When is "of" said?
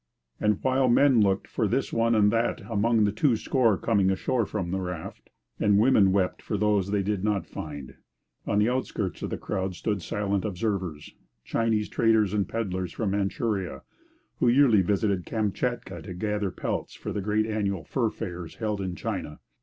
9.21-9.29